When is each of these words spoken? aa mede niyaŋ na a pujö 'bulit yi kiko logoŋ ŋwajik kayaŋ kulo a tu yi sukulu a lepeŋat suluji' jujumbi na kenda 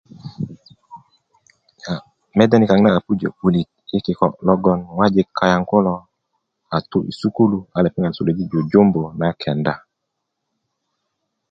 aa 1.91 2.05
mede 2.37 2.55
niyaŋ 2.57 2.79
na 2.83 2.89
a 2.97 3.03
pujö 3.05 3.29
'bulit 3.37 3.69
yi 3.91 3.97
kiko 4.05 4.25
logoŋ 4.47 4.79
ŋwajik 4.95 5.29
kayaŋ 5.39 5.61
kulo 5.69 5.95
a 6.75 6.77
tu 6.89 6.97
yi 7.07 7.13
sukulu 7.19 7.59
a 7.75 7.77
lepeŋat 7.83 8.13
suluji' 8.15 8.49
jujumbi 8.51 9.01
na 9.19 9.27
kenda 9.41 9.73